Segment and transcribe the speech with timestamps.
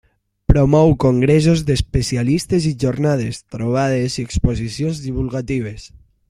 [0.51, 5.87] Promou congressos d'especialistes i jornades, trobades i exposicions divulgatives.